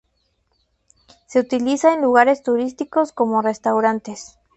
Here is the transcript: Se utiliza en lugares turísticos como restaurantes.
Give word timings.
Se 1.27 1.39
utiliza 1.39 1.93
en 1.93 2.01
lugares 2.01 2.41
turísticos 2.41 3.11
como 3.11 3.43
restaurantes. 3.43 4.39